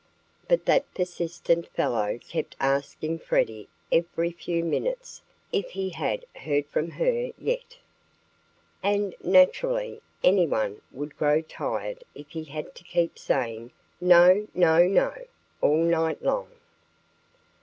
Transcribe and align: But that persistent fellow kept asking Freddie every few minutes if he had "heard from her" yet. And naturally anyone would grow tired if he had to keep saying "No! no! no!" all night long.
But 0.47 0.65
that 0.65 0.91
persistent 0.95 1.67
fellow 1.67 2.17
kept 2.17 2.55
asking 2.59 3.19
Freddie 3.19 3.69
every 3.91 4.31
few 4.31 4.63
minutes 4.63 5.21
if 5.51 5.69
he 5.69 5.91
had 5.91 6.25
"heard 6.35 6.65
from 6.65 6.89
her" 6.89 7.29
yet. 7.37 7.77
And 8.81 9.13
naturally 9.21 10.01
anyone 10.23 10.81
would 10.91 11.15
grow 11.17 11.41
tired 11.43 12.03
if 12.15 12.29
he 12.31 12.45
had 12.45 12.73
to 12.73 12.83
keep 12.83 13.19
saying 13.19 13.73
"No! 14.01 14.47
no! 14.55 14.87
no!" 14.87 15.13
all 15.61 15.77
night 15.83 16.23
long. 16.23 16.49